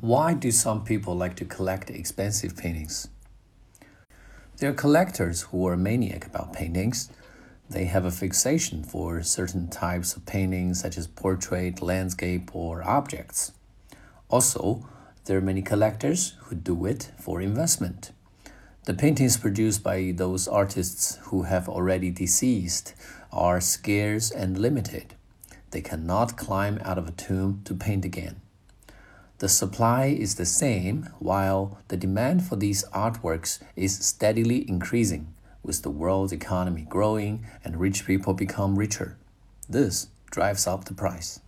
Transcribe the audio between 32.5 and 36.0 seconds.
these artworks is steadily increasing, with the